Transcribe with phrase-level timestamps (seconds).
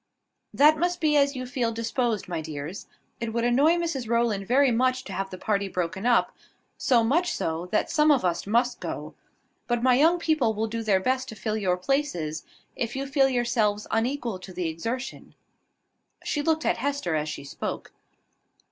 [0.51, 2.87] "That must be as you feel disposed, my dears.
[3.19, 6.35] It would annoy Mrs Rowland very much to have the party broken up;
[6.75, 9.13] so much so, that some of us must go:
[9.67, 12.43] but my young people will do their best to fill your places,
[12.75, 15.35] if you feel yourselves unequal to the exertion."
[16.23, 17.91] She looked at Hester as she spoke.